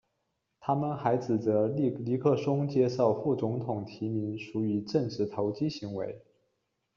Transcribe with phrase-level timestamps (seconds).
[0.59, 6.19] 他们还指责尼克松接受副总统提名属于政治投机行为。